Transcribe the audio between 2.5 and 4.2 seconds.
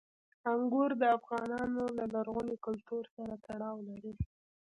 کلتور سره تړاو لري.